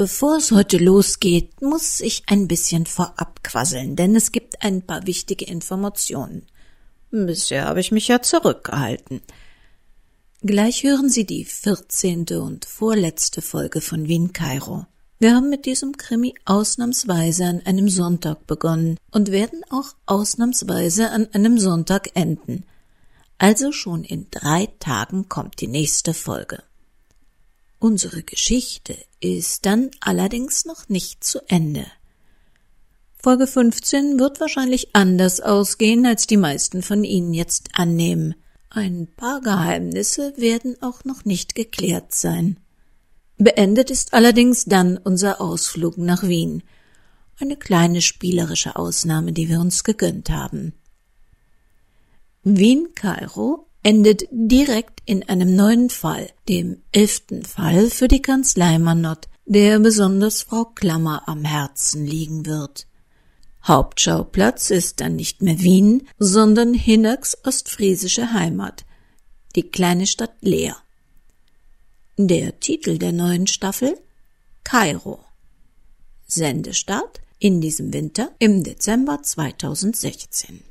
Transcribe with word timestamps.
Bevor 0.00 0.38
es 0.38 0.50
heute 0.50 0.78
losgeht, 0.78 1.60
muss 1.60 2.00
ich 2.00 2.22
ein 2.26 2.48
bisschen 2.48 2.86
vorab 2.86 3.42
quasseln, 3.44 3.96
denn 3.96 4.16
es 4.16 4.32
gibt 4.32 4.62
ein 4.62 4.80
paar 4.80 5.06
wichtige 5.06 5.44
Informationen. 5.44 6.46
Bisher 7.10 7.66
habe 7.66 7.80
ich 7.80 7.92
mich 7.92 8.08
ja 8.08 8.22
zurückgehalten. 8.22 9.20
Gleich 10.40 10.84
hören 10.84 11.10
Sie 11.10 11.26
die 11.26 11.44
vierzehnte 11.44 12.40
und 12.40 12.64
vorletzte 12.64 13.42
Folge 13.42 13.82
von 13.82 14.08
Wien 14.08 14.32
Kairo. 14.32 14.86
Wir 15.18 15.34
haben 15.34 15.50
mit 15.50 15.66
diesem 15.66 15.98
Krimi 15.98 16.32
ausnahmsweise 16.46 17.44
an 17.44 17.60
einem 17.66 17.90
Sonntag 17.90 18.46
begonnen 18.46 18.96
und 19.10 19.30
werden 19.30 19.60
auch 19.68 19.96
ausnahmsweise 20.06 21.10
an 21.10 21.28
einem 21.34 21.58
Sonntag 21.58 22.12
enden. 22.14 22.64
Also 23.36 23.70
schon 23.70 24.04
in 24.04 24.28
drei 24.30 24.70
Tagen 24.78 25.28
kommt 25.28 25.60
die 25.60 25.68
nächste 25.68 26.14
Folge. 26.14 26.62
Unsere 27.82 28.22
Geschichte 28.22 28.94
ist 29.20 29.64
dann 29.64 29.90
allerdings 30.00 30.66
noch 30.66 30.90
nicht 30.90 31.24
zu 31.24 31.40
Ende. 31.48 31.86
Folge 33.16 33.46
15 33.46 34.18
wird 34.18 34.38
wahrscheinlich 34.38 34.94
anders 34.94 35.40
ausgehen, 35.40 36.04
als 36.04 36.26
die 36.26 36.36
meisten 36.36 36.82
von 36.82 37.04
Ihnen 37.04 37.32
jetzt 37.32 37.70
annehmen. 37.72 38.34
Ein 38.68 39.08
paar 39.16 39.40
Geheimnisse 39.40 40.34
werden 40.36 40.76
auch 40.82 41.04
noch 41.04 41.24
nicht 41.24 41.54
geklärt 41.54 42.14
sein. 42.14 42.60
Beendet 43.38 43.90
ist 43.90 44.12
allerdings 44.12 44.66
dann 44.66 44.98
unser 44.98 45.40
Ausflug 45.40 45.96
nach 45.96 46.22
Wien. 46.22 46.62
Eine 47.38 47.56
kleine 47.56 48.02
spielerische 48.02 48.76
Ausnahme, 48.76 49.32
die 49.32 49.48
wir 49.48 49.58
uns 49.58 49.84
gegönnt 49.84 50.28
haben. 50.28 50.74
Wien-Kairo 52.42 53.69
endet 53.82 54.24
direkt 54.30 55.00
in 55.06 55.28
einem 55.28 55.56
neuen 55.56 55.90
Fall, 55.90 56.30
dem 56.48 56.82
elften 56.92 57.44
Fall 57.44 57.90
für 57.90 58.08
die 58.08 58.22
Kanzlei 58.22 58.78
Manott, 58.78 59.28
der 59.46 59.78
besonders 59.80 60.42
Frau 60.42 60.64
Klammer 60.64 61.22
am 61.26 61.44
Herzen 61.44 62.06
liegen 62.06 62.46
wird. 62.46 62.86
Hauptschauplatz 63.64 64.70
ist 64.70 65.00
dann 65.00 65.16
nicht 65.16 65.42
mehr 65.42 65.60
Wien, 65.60 66.08
sondern 66.18 66.74
Hinnacks 66.74 67.36
ostfriesische 67.44 68.32
Heimat, 68.32 68.84
die 69.56 69.68
kleine 69.70 70.06
Stadt 70.06 70.34
Leer. 70.40 70.76
Der 72.16 72.60
Titel 72.60 72.98
der 72.98 73.12
neuen 73.12 73.46
Staffel 73.46 73.98
Kairo. 74.64 75.24
Sendestart 76.26 77.20
in 77.38 77.60
diesem 77.60 77.92
Winter 77.92 78.30
im 78.38 78.62
Dezember 78.62 79.22
2016. 79.22 80.69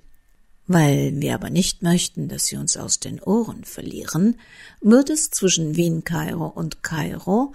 Weil 0.72 1.20
wir 1.20 1.34
aber 1.34 1.50
nicht 1.50 1.82
möchten, 1.82 2.28
dass 2.28 2.46
sie 2.46 2.56
uns 2.56 2.78
aus 2.78 3.00
den 3.00 3.20
Ohren 3.20 3.64
verlieren, 3.64 4.40
wird 4.82 5.10
es 5.10 5.32
zwischen 5.32 5.76
Wien 5.76 6.04
Kairo 6.04 6.46
und 6.46 6.84
Kairo 6.84 7.54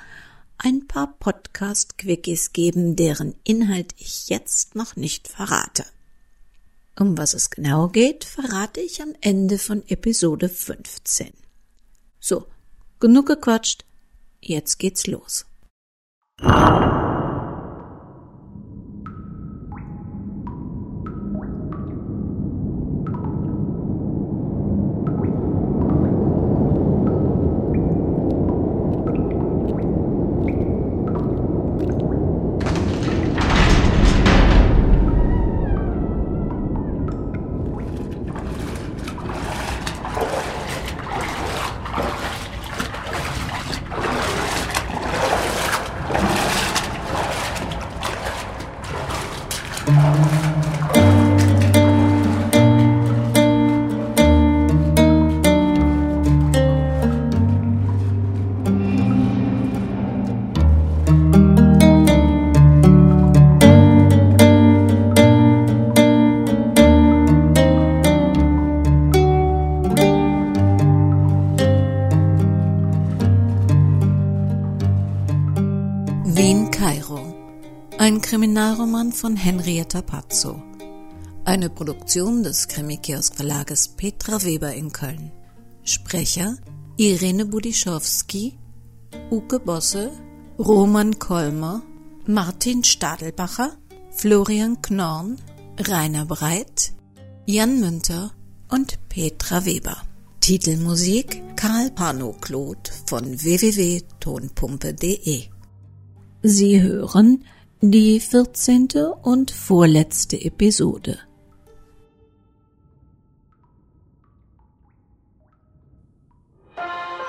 ein 0.58 0.88
paar 0.88 1.14
Podcast-Quickies 1.20 2.52
geben, 2.52 2.96
deren 2.96 3.36
Inhalt 3.44 3.94
ich 3.98 4.28
jetzt 4.30 4.74
noch 4.74 4.96
nicht 4.96 5.28
verrate. 5.28 5.84
Um 6.98 7.16
was 7.16 7.34
es 7.34 7.50
genau 7.50 7.86
geht, 7.86 8.24
verrate 8.24 8.80
ich 8.80 9.00
am 9.00 9.14
Ende 9.20 9.58
von 9.58 9.84
Episode 9.86 10.48
15. 10.48 11.32
So, 12.18 12.48
genug 12.98 13.26
gequatscht, 13.26 13.84
jetzt 14.40 14.80
geht's 14.80 15.06
los. 15.06 15.46
Von 79.24 79.36
Henrietta 79.36 80.02
Pazzo. 80.02 80.62
Eine 81.46 81.70
Produktion 81.70 82.42
des 82.42 82.68
Krimikiosk 82.68 83.36
Verlages 83.36 83.88
Petra 83.88 84.44
Weber 84.44 84.74
in 84.74 84.92
Köln. 84.92 85.32
Sprecher 85.82 86.58
Irene 86.98 87.46
Budischowski, 87.46 88.58
Uke 89.30 89.60
Bosse, 89.60 90.10
Roman 90.58 91.18
Kolmer, 91.18 91.80
Martin 92.26 92.84
Stadelbacher, 92.84 93.72
Florian 94.10 94.82
Knorn, 94.82 95.38
Rainer 95.78 96.26
Breit, 96.26 96.92
Jan 97.46 97.80
Münter 97.80 98.30
und 98.68 98.98
Petra 99.08 99.64
Weber. 99.64 100.02
Titelmusik 100.40 101.42
Karl 101.56 101.90
Panoklot 101.92 102.92
von 103.06 103.42
www.tonpumpe.de. 103.42 105.44
Sie 106.42 106.82
hören 106.82 107.42
die 107.90 108.20
vierzehnte 108.20 109.12
und 109.22 109.50
vorletzte 109.50 110.36
Episode. 110.44 111.18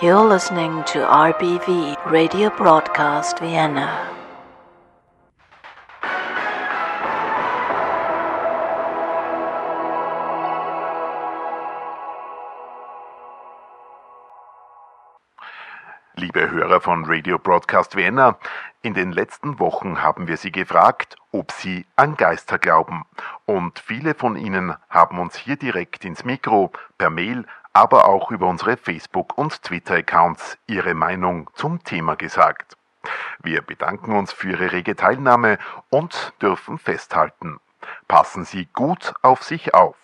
You're 0.01 0.27
listening 0.27 0.83
to 0.85 0.99
RBV 0.99 1.95
Radio 2.05 2.49
Broadcast 2.49 3.39
Vienna. 3.39 4.14
Hörer 16.55 16.79
von 16.79 17.03
Radio 17.03 17.37
Broadcast 17.37 17.97
Vienna, 17.97 18.37
in 18.81 18.93
den 18.93 19.11
letzten 19.11 19.59
Wochen 19.59 20.01
haben 20.01 20.29
wir 20.29 20.37
Sie 20.37 20.53
gefragt, 20.53 21.17
ob 21.33 21.51
Sie 21.51 21.85
an 21.97 22.15
Geister 22.15 22.59
glauben. 22.59 23.03
Und 23.45 23.79
viele 23.79 24.15
von 24.15 24.37
Ihnen 24.37 24.73
haben 24.89 25.19
uns 25.19 25.35
hier 25.35 25.57
direkt 25.57 26.05
ins 26.05 26.23
Mikro, 26.23 26.71
per 26.97 27.09
Mail, 27.09 27.45
aber 27.73 28.07
auch 28.07 28.31
über 28.31 28.47
unsere 28.47 28.77
Facebook- 28.77 29.37
und 29.37 29.63
Twitter-Accounts 29.63 30.57
ihre 30.65 30.93
Meinung 30.93 31.49
zum 31.55 31.83
Thema 31.83 32.15
gesagt. 32.15 32.77
Wir 33.39 33.61
bedanken 33.61 34.15
uns 34.15 34.31
für 34.31 34.51
Ihre 34.51 34.71
rege 34.71 34.95
Teilnahme 34.95 35.57
und 35.89 36.31
dürfen 36.41 36.77
festhalten. 36.77 37.59
Passen 38.07 38.45
Sie 38.45 38.67
gut 38.67 39.13
auf 39.21 39.43
sich 39.43 39.73
auf. 39.73 39.97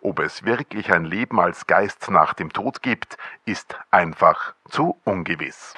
Ob 0.00 0.20
es 0.20 0.44
wirklich 0.44 0.92
ein 0.92 1.04
Leben 1.04 1.40
als 1.40 1.66
Geist 1.66 2.12
nach 2.12 2.32
dem 2.32 2.52
Tod 2.52 2.80
gibt, 2.80 3.18
ist 3.44 3.76
einfach 3.90 4.54
zu 4.68 5.00
ungewiss. 5.04 5.74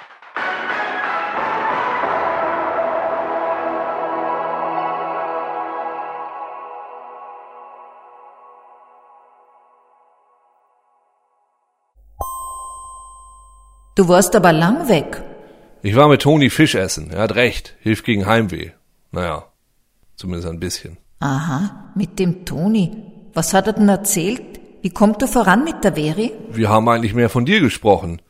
Du 13.98 14.06
warst 14.06 14.36
aber 14.36 14.52
lang 14.52 14.88
weg. 14.88 15.24
Ich 15.82 15.96
war 15.96 16.06
mit 16.06 16.22
Toni 16.22 16.50
Fisch 16.50 16.76
essen. 16.76 17.10
Er 17.10 17.22
hat 17.22 17.34
recht. 17.34 17.74
Hilft 17.80 18.04
gegen 18.04 18.26
Heimweh. 18.26 18.70
Naja, 19.10 19.46
zumindest 20.14 20.48
ein 20.48 20.60
bisschen. 20.60 20.98
Aha, 21.18 21.90
mit 21.96 22.20
dem 22.20 22.44
Toni. 22.44 23.02
Was 23.34 23.54
hat 23.54 23.66
er 23.66 23.72
denn 23.72 23.88
erzählt? 23.88 24.60
Wie 24.82 24.90
kommt 24.90 25.20
er 25.20 25.26
voran 25.26 25.64
mit 25.64 25.82
der 25.82 25.94
Veri? 25.94 26.30
Wir 26.48 26.68
haben 26.68 26.88
eigentlich 26.88 27.12
mehr 27.12 27.28
von 27.28 27.44
dir 27.44 27.58
gesprochen. 27.58 28.22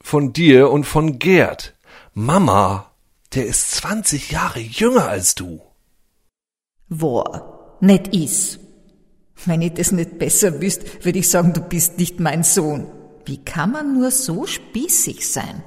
Von 0.00 0.32
dir 0.32 0.70
und 0.70 0.84
von 0.84 1.18
Gerd. 1.18 1.74
Mama, 2.14 2.86
der 3.34 3.44
ist 3.44 3.72
20 3.72 4.30
Jahre 4.30 4.60
jünger 4.60 5.06
als 5.06 5.34
du. 5.34 5.60
War, 6.88 7.76
nicht 7.80 8.16
is. 8.16 8.58
Wenn 9.44 9.60
ich 9.60 9.74
das 9.74 9.92
nicht 9.92 10.18
besser 10.18 10.62
wüsste, 10.62 10.86
würde 11.04 11.18
ich 11.18 11.28
sagen, 11.28 11.52
du 11.52 11.60
bist 11.60 11.98
nicht 11.98 12.20
mein 12.20 12.42
Sohn. 12.42 12.86
Wie 13.24 13.38
kann 13.44 13.72
man 13.72 13.94
nur 13.94 14.10
so 14.10 14.46
spießig 14.46 15.30
sein? 15.30 15.62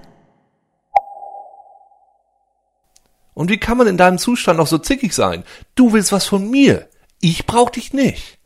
Und 3.33 3.49
wie 3.49 3.59
kann 3.59 3.77
man 3.77 3.87
in 3.87 3.97
deinem 3.97 4.17
Zustand 4.17 4.57
noch 4.57 4.67
so 4.67 4.77
zickig 4.77 5.13
sein? 5.13 5.43
Du 5.75 5.93
willst 5.93 6.11
was 6.11 6.25
von 6.25 6.49
mir. 6.49 6.87
Ich 7.19 7.45
brauch 7.45 7.69
dich 7.69 7.93
nicht. 7.93 8.39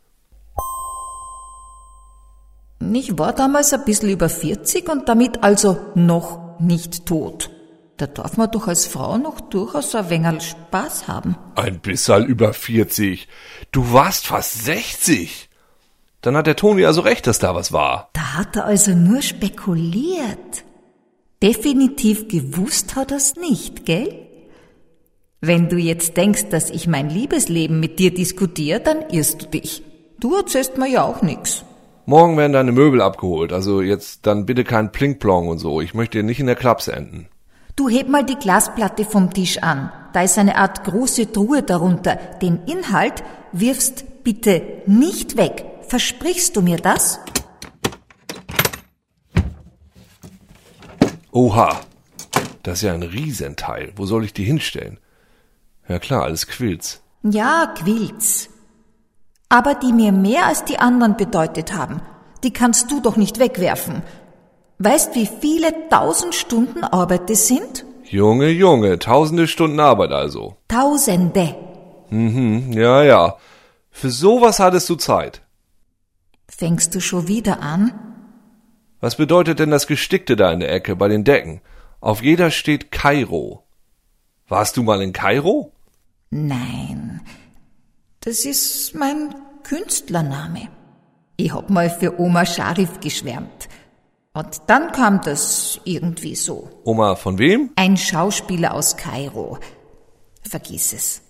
Ich 2.93 3.17
war 3.17 3.33
damals 3.33 3.73
ein 3.73 3.85
bisschen 3.85 4.09
über 4.09 4.29
40 4.29 4.89
und 4.89 5.09
damit 5.09 5.43
also 5.43 5.77
noch 5.95 6.59
nicht 6.59 7.05
tot. 7.05 7.51
Da 7.97 8.07
darf 8.07 8.37
man 8.37 8.49
doch 8.49 8.67
als 8.67 8.87
Frau 8.87 9.17
noch 9.17 9.41
durchaus 9.41 9.93
ein 9.93 10.09
wenig 10.09 10.43
Spaß 10.43 11.07
haben. 11.09 11.35
Ein 11.55 11.81
bisschen 11.81 12.25
über 12.25 12.53
40. 12.53 13.27
Du 13.71 13.91
warst 13.91 14.27
fast 14.27 14.63
60. 14.63 15.48
Dann 16.21 16.35
hat 16.35 16.47
der 16.47 16.55
Toni 16.55 16.85
also 16.85 17.01
recht, 17.01 17.27
dass 17.27 17.39
da 17.39 17.55
was 17.55 17.71
war. 17.71 18.09
Da 18.13 18.37
hat 18.37 18.55
er 18.55 18.65
also 18.65 18.91
nur 18.91 19.21
spekuliert. 19.21 20.63
Definitiv 21.41 22.27
gewusst 22.27 22.95
hat 22.95 23.11
er's 23.11 23.35
nicht, 23.35 23.85
gell? 23.85 24.27
Wenn 25.41 25.69
du 25.69 25.77
jetzt 25.77 26.17
denkst, 26.17 26.49
dass 26.49 26.69
ich 26.69 26.87
mein 26.87 27.09
Liebesleben 27.09 27.79
mit 27.79 27.97
dir 27.97 28.13
diskutiere, 28.13 28.81
dann 28.81 29.09
irrst 29.09 29.41
du 29.41 29.45
dich. 29.47 29.83
Du 30.19 30.35
erzählst 30.35 30.77
mir 30.77 30.89
ja 30.89 31.05
auch 31.05 31.21
nix. 31.21 31.63
Morgen 32.05 32.35
werden 32.35 32.51
deine 32.51 32.73
Möbel 32.73 33.01
abgeholt. 33.01 33.53
Also 33.53 33.81
jetzt 33.81 34.27
dann 34.27 34.45
bitte 34.45 34.65
kein 34.65 34.91
Plinkplong 34.91 35.47
und 35.47 35.59
so. 35.59 35.79
Ich 35.79 35.93
möchte 35.93 36.23
nicht 36.23 36.41
in 36.41 36.47
der 36.47 36.57
Klaps 36.57 36.89
enden. 36.89 37.29
Du 37.77 37.87
heb 37.87 38.09
mal 38.09 38.25
die 38.25 38.35
Glasplatte 38.35 39.05
vom 39.05 39.31
Tisch 39.33 39.63
an. 39.63 39.93
Da 40.11 40.23
ist 40.23 40.37
eine 40.37 40.57
Art 40.57 40.83
große 40.83 41.31
Truhe 41.31 41.63
darunter. 41.63 42.17
Den 42.41 42.59
Inhalt 42.65 43.23
wirfst 43.53 44.23
bitte 44.25 44.61
nicht 44.85 45.37
weg. 45.37 45.63
Versprichst 45.89 46.55
du 46.55 46.61
mir 46.61 46.77
das? 46.77 47.19
Oha. 51.31 51.79
Das 52.61 52.77
ist 52.77 52.81
ja 52.83 52.93
ein 52.93 53.01
Riesenteil. 53.01 53.93
Wo 53.95 54.05
soll 54.05 54.23
ich 54.23 54.33
die 54.33 54.43
hinstellen? 54.43 54.99
Ja 55.87 55.97
klar, 55.97 56.23
alles 56.23 56.45
Quills. 56.45 57.01
Ja, 57.23 57.73
Quills. 57.75 58.49
Aber 59.49 59.73
die 59.73 59.91
mir 59.91 60.11
mehr 60.11 60.45
als 60.45 60.63
die 60.63 60.77
anderen 60.77 61.17
bedeutet 61.17 61.73
haben, 61.73 62.01
die 62.43 62.53
kannst 62.53 62.91
du 62.91 63.01
doch 63.01 63.17
nicht 63.17 63.39
wegwerfen. 63.39 64.03
Weißt, 64.77 65.15
wie 65.15 65.25
viele 65.25 65.89
tausend 65.89 66.35
Stunden 66.35 66.83
Arbeit 66.83 67.31
das 67.31 67.47
sind? 67.47 67.83
Junge, 68.03 68.49
Junge, 68.49 68.99
tausende 68.99 69.47
Stunden 69.47 69.79
Arbeit 69.79 70.11
also. 70.11 70.55
Tausende. 70.67 71.55
Mhm, 72.11 72.73
ja, 72.73 73.01
ja. 73.03 73.37
Für 73.89 74.11
sowas 74.11 74.59
hattest 74.59 74.87
du 74.87 74.95
Zeit. 74.95 75.41
Fängst 76.49 76.95
du 76.95 76.99
schon 76.99 77.27
wieder 77.27 77.61
an? 77.61 77.93
Was 78.99 79.15
bedeutet 79.15 79.59
denn 79.59 79.71
das 79.71 79.87
Gestickte 79.87 80.35
da 80.35 80.51
in 80.51 80.59
der 80.59 80.71
Ecke 80.71 80.95
bei 80.95 81.07
den 81.07 81.23
Decken? 81.23 81.61
Auf 82.01 82.23
jeder 82.23 82.51
steht 82.51 82.91
Kairo. 82.91 83.63
Warst 84.47 84.75
du 84.75 84.83
mal 84.83 85.01
in 85.01 85.13
Kairo? 85.13 85.71
Nein, 86.31 87.21
das 88.21 88.45
ist 88.45 88.95
mein 88.95 89.35
Künstlername. 89.63 90.69
Ich 91.37 91.53
hab 91.53 91.69
mal 91.69 91.89
für 91.89 92.19
Oma 92.19 92.45
Scharif 92.45 92.99
geschwärmt. 92.99 93.69
Und 94.33 94.61
dann 94.67 94.91
kam 94.91 95.21
das 95.21 95.79
irgendwie 95.85 96.35
so. 96.35 96.69
Oma, 96.83 97.15
von 97.15 97.37
wem? 97.37 97.71
Ein 97.75 97.95
Schauspieler 97.95 98.73
aus 98.73 98.97
Kairo. 98.97 99.59
Vergiss 100.41 100.93
es. 100.93 101.21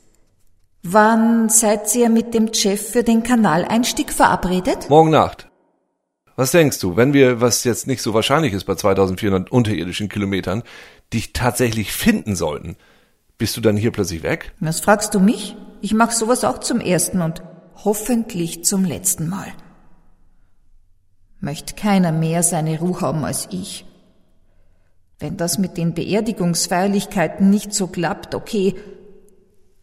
Wann 0.84 1.50
seid 1.50 1.94
ihr 1.96 2.10
mit 2.10 2.34
dem 2.34 2.54
Chef 2.54 2.92
für 2.92 3.04
den 3.04 3.22
Kanaleinstieg 3.22 4.14
verabredet? 4.14 4.90
Morgen 4.90 5.10
Nacht. 5.10 5.50
Was 6.38 6.52
denkst 6.52 6.80
du, 6.80 6.96
wenn 6.96 7.12
wir, 7.12 7.42
was 7.42 7.66
jetzt 7.66 7.86
nicht 7.86 8.02
so 8.02 8.14
wahrscheinlich 8.14 8.54
ist 8.54 8.64
bei 8.64 8.76
2400 8.76 9.52
unterirdischen 9.52 10.08
Kilometern, 10.08 10.64
dich 11.12 11.34
tatsächlich 11.34 11.92
finden 11.92 12.34
sollten, 12.34 12.78
bist 13.38 13.58
du 13.58 13.62
dann 13.62 13.76
hier 13.76 13.92
plötzlich 13.92 14.24
weg? 14.24 14.54
Was 14.62 14.80
fragst 14.80 15.14
du 15.14 15.20
mich? 15.20 15.58
Ich 15.82 15.94
mach 15.94 16.12
sowas 16.12 16.46
auch 16.46 16.60
zum 16.60 16.80
ersten 16.80 17.22
und 17.22 17.44
hoffentlich 17.84 18.64
zum 18.64 18.86
letzten 18.86 19.28
Mal. 19.28 19.48
Möchte 21.42 21.76
keiner 21.76 22.14
mehr 22.14 22.42
seine 22.42 22.80
Ruhe 22.80 23.02
haben 23.02 23.26
als 23.26 23.50
ich. 23.52 23.86
Wenn 25.20 25.36
das 25.36 25.58
mit 25.58 25.76
den 25.76 25.94
Beerdigungsfeierlichkeiten 25.94 27.50
nicht 27.50 27.74
so 27.74 27.88
klappt, 27.88 28.34
okay. 28.34 28.76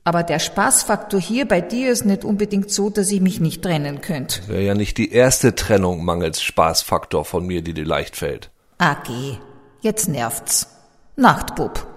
Aber 0.07 0.23
der 0.23 0.39
Spaßfaktor 0.39 1.19
hier 1.19 1.49
bei 1.49 1.61
dir 1.61 1.91
ist 1.91 2.05
nicht 2.05 2.25
unbedingt 2.25 2.71
so, 2.71 2.91
dass 2.91 3.11
ich 3.11 3.21
mich 3.21 3.41
nicht 3.41 3.63
trennen 3.63 4.03
könnte. 4.03 4.47
Wäre 4.47 4.63
ja 4.63 4.75
nicht 4.75 4.99
die 4.99 5.11
erste 5.11 5.57
Trennung 5.57 6.05
mangels 6.05 6.41
Spaßfaktor 6.43 7.25
von 7.25 7.45
mir, 7.45 7.61
die 7.61 7.75
dir 7.75 7.85
leicht 7.85 8.15
fällt. 8.15 8.51
Ah, 8.79 8.95
geh. 9.05 9.39
Jetzt 9.81 10.09
nervt's. 10.09 10.69
Nachtbub. 11.17 11.89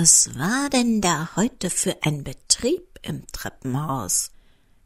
Was 0.00 0.38
war 0.38 0.70
denn 0.70 1.00
da 1.00 1.30
heute 1.34 1.70
für 1.70 1.96
ein 2.02 2.22
Betrieb 2.22 3.00
im 3.02 3.26
Treppenhaus? 3.32 4.30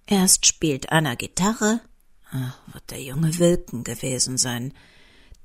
Erst 0.07 0.47
spielt 0.47 0.91
einer 0.91 1.17
Gitarre, 1.17 1.83
ach, 2.31 2.59
wird 2.73 2.91
der 2.91 3.03
junge 3.03 3.39
Wilken 3.39 3.85
gewesen 3.85 4.39
sein. 4.39 4.73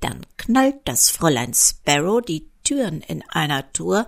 Dann 0.00 0.24
knallt 0.38 0.76
das 0.86 1.10
Fräulein 1.10 1.52
Sparrow 1.52 2.22
die 2.22 2.50
Türen 2.64 3.02
in 3.02 3.22
einer 3.28 3.70
Tour, 3.74 4.06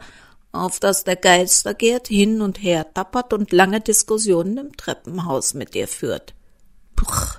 auf 0.50 0.80
dass 0.80 1.04
der 1.04 1.16
Geistergehrt 1.16 2.08
hin 2.08 2.40
und 2.40 2.62
her 2.62 2.94
tappert 2.94 3.34
und 3.34 3.52
lange 3.52 3.82
Diskussionen 3.82 4.56
im 4.56 4.76
Treppenhaus 4.78 5.52
mit 5.52 5.74
ihr 5.74 5.88
führt. 5.88 6.32
Puch, 6.96 7.34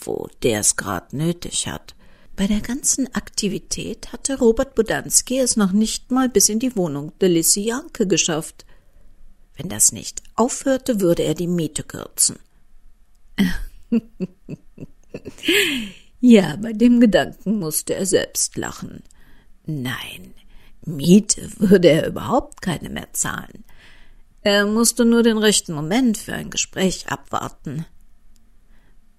wo 0.00 0.26
der's 0.42 0.74
grad 0.74 1.12
nötig 1.12 1.68
hat. 1.68 1.94
Bei 2.34 2.46
der 2.46 2.60
ganzen 2.60 3.14
Aktivität 3.14 4.12
hatte 4.12 4.38
Robert 4.38 4.74
Bodanski 4.74 5.38
es 5.38 5.56
noch 5.56 5.72
nicht 5.72 6.10
mal 6.10 6.28
bis 6.28 6.48
in 6.48 6.58
die 6.58 6.74
Wohnung 6.76 7.12
der 7.20 7.28
Lissy 7.28 7.60
Janke 7.60 8.06
geschafft. 8.06 8.64
Wenn 9.56 9.68
das 9.68 9.92
nicht 9.92 10.22
aufhörte, 10.34 11.00
würde 11.00 11.24
er 11.24 11.34
die 11.34 11.46
Miete 11.46 11.82
kürzen. 11.82 12.38
ja, 16.20 16.56
bei 16.56 16.72
dem 16.72 17.00
Gedanken 17.00 17.58
musste 17.58 17.94
er 17.94 18.06
selbst 18.06 18.56
lachen. 18.56 19.02
Nein, 19.66 20.34
Miete 20.86 21.50
würde 21.58 21.88
er 21.90 22.06
überhaupt 22.06 22.62
keine 22.62 22.88
mehr 22.88 23.12
zahlen. 23.12 23.64
Er 24.40 24.66
musste 24.66 25.04
nur 25.04 25.22
den 25.22 25.38
rechten 25.38 25.74
Moment 25.74 26.16
für 26.18 26.32
ein 26.32 26.50
Gespräch 26.50 27.08
abwarten. 27.08 27.84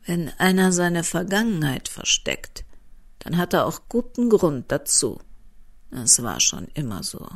Wenn 0.06 0.30
einer 0.38 0.74
seine 0.74 1.04
Vergangenheit 1.04 1.88
versteckt, 1.88 2.66
dann 3.24 3.38
hat 3.38 3.54
er 3.54 3.66
auch 3.66 3.82
guten 3.90 4.30
Grund 4.30 4.72
dazu. 4.72 5.20
Es 5.92 6.22
war 6.24 6.40
schon 6.40 6.68
immer 6.74 7.04
so. 7.04 7.28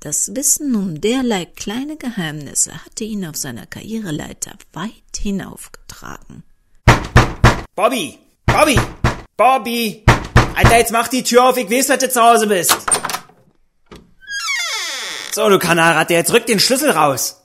Das 0.00 0.34
Wissen 0.34 0.74
um 0.74 1.00
derlei 1.00 1.46
kleine 1.46 1.96
Geheimnisse 1.96 2.84
hatte 2.84 3.04
ihn 3.04 3.24
auf 3.24 3.36
seiner 3.36 3.66
Karriereleiter 3.66 4.52
weit 4.74 4.92
hinaufgetragen. 5.16 6.42
Bobby! 7.74 8.18
Bobby! 8.44 8.78
Bobby! 9.36 10.04
Alter, 10.54 10.78
jetzt 10.78 10.92
mach 10.92 11.08
die 11.08 11.22
Tür 11.22 11.44
auf, 11.44 11.56
ich 11.56 11.70
weiß, 11.70 11.86
dass 11.88 11.98
du 11.98 12.10
zu 12.10 12.22
Hause 12.22 12.46
bist. 12.46 12.76
So, 15.32 15.48
du 15.48 15.58
Kanalratte, 15.58 16.14
jetzt 16.14 16.32
rück 16.32 16.46
den 16.46 16.60
Schlüssel 16.60 16.90
raus. 16.90 17.40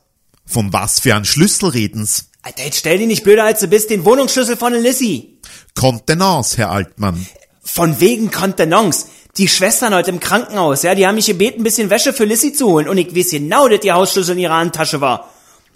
Von 0.46 0.74
was 0.74 1.00
für 1.00 1.16
ein 1.16 1.26
Schlüssel 1.26 1.70
reden's? 1.70 2.30
Alter, 2.42 2.66
jetzt 2.66 2.78
stell 2.78 2.98
dich 2.98 3.08
nicht 3.08 3.24
blöder 3.24 3.46
als 3.46 3.62
du 3.62 3.68
bist, 3.68 3.90
den 3.90 4.06
Wohnungsschlüssel 4.06 4.58
von 4.58 4.74
Lissy. 4.74 5.39
Kontenance, 5.80 6.58
Herr 6.58 6.72
Altmann. 6.72 7.26
Von 7.64 8.02
wegen 8.02 8.32
Kontenance. 8.32 9.06
Die 9.38 9.48
Schwestern 9.48 9.94
heute 9.94 10.10
im 10.10 10.20
Krankenhaus, 10.20 10.84
ja, 10.84 10.94
die 10.94 11.08
haben 11.08 11.16
mich 11.16 11.28
gebeten, 11.28 11.62
ein 11.62 11.64
bisschen 11.64 11.90
Wäsche 11.90 12.12
für 12.12 12.26
Lissy 12.26 12.52
zu 12.52 12.68
holen 12.68 12.90
und 12.90 12.98
ich 12.98 13.16
weiß 13.16 13.30
genau, 13.30 13.70
dass 13.70 13.80
die 13.80 13.94
Hausschlüssel 13.94 14.36
in 14.36 14.42
ihrer 14.42 14.58
Handtasche 14.58 15.00
war. 15.00 15.30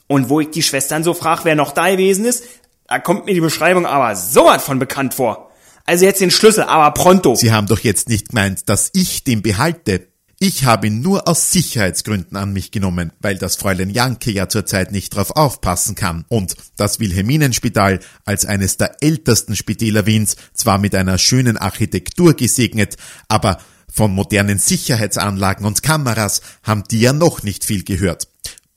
Und 0.07 0.27
wo 0.27 0.41
ich 0.41 0.49
die 0.49 0.61
Schwestern 0.61 1.05
so 1.05 1.13
frag, 1.13 1.45
wer 1.45 1.55
noch 1.55 1.71
da 1.71 1.89
gewesen 1.89 2.25
ist, 2.25 2.43
da 2.85 2.99
kommt 2.99 3.25
mir 3.25 3.33
die 3.33 3.39
Beschreibung 3.39 3.85
aber 3.85 4.17
so 4.17 4.43
was 4.43 4.65
von 4.65 4.77
bekannt 4.77 5.13
vor. 5.13 5.49
Also 5.85 6.03
jetzt 6.03 6.19
den 6.19 6.31
Schlüssel, 6.31 6.63
aber 6.63 6.91
pronto. 6.91 7.35
Sie 7.35 7.53
haben 7.53 7.67
doch 7.67 7.79
jetzt 7.79 8.09
nicht 8.09 8.27
gemeint, 8.27 8.67
dass 8.67 8.89
ich 8.91 9.23
den 9.23 9.41
behalte. 9.41 10.07
Ich 10.45 10.65
habe 10.65 10.87
ihn 10.87 10.99
nur 10.99 11.29
aus 11.29 11.53
Sicherheitsgründen 11.53 12.35
an 12.35 12.51
mich 12.51 12.71
genommen, 12.71 13.13
weil 13.21 13.37
das 13.37 13.55
Fräulein 13.55 13.89
Janke 13.89 14.29
ja 14.29 14.49
zurzeit 14.49 14.91
nicht 14.91 15.15
drauf 15.15 15.31
aufpassen 15.31 15.95
kann 15.95 16.25
und 16.27 16.57
das 16.75 16.99
Wilhelminenspital 16.99 18.01
als 18.25 18.45
eines 18.45 18.75
der 18.75 18.97
ältesten 18.99 19.55
Spitäler 19.55 20.05
Wiens 20.05 20.35
zwar 20.53 20.79
mit 20.79 20.95
einer 20.95 21.17
schönen 21.17 21.55
Architektur 21.55 22.33
gesegnet, 22.33 22.97
aber 23.29 23.57
von 23.89 24.13
modernen 24.13 24.59
Sicherheitsanlagen 24.59 25.65
und 25.65 25.81
Kameras 25.81 26.41
haben 26.61 26.83
die 26.91 26.99
ja 26.99 27.13
noch 27.13 27.43
nicht 27.43 27.63
viel 27.63 27.85
gehört. 27.85 28.27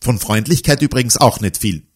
Von 0.01 0.21
Freundlichkeit 0.21 0.83
übrigens 0.83 1.17
auch 1.17 1.41
nicht 1.41 1.59
viel. 1.59 1.89